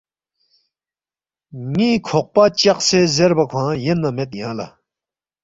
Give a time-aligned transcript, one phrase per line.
[1.69, 4.67] ”ن٘ی کھوقپہ چقسے زیربا کھوانگ یَنما مید یانگ لہ